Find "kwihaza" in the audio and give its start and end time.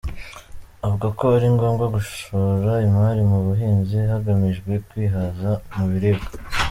4.87-5.51